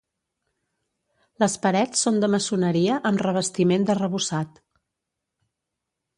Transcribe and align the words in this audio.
Les 1.43 1.57
parets 1.65 2.01
són 2.07 2.17
de 2.23 2.31
maçoneria 2.37 2.97
amb 3.11 3.25
revestiment 3.27 3.87
d'arrebossat. 3.91 4.61